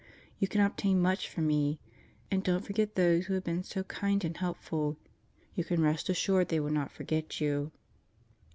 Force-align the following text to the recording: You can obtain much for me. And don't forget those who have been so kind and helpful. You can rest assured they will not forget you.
You 0.39 0.47
can 0.47 0.61
obtain 0.61 0.99
much 0.99 1.29
for 1.29 1.41
me. 1.41 1.79
And 2.31 2.43
don't 2.43 2.65
forget 2.65 2.95
those 2.95 3.27
who 3.27 3.35
have 3.35 3.43
been 3.43 3.61
so 3.61 3.83
kind 3.83 4.23
and 4.25 4.35
helpful. 4.35 4.97
You 5.53 5.63
can 5.63 5.79
rest 5.83 6.09
assured 6.09 6.47
they 6.47 6.59
will 6.59 6.71
not 6.73 6.89
forget 6.91 7.39
you. 7.39 7.71